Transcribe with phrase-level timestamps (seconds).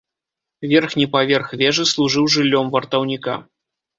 [0.71, 3.37] Верхні паверх вежы служыў жыллём вартаўніка.